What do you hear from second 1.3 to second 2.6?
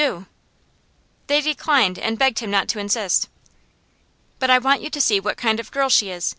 declined, and begged him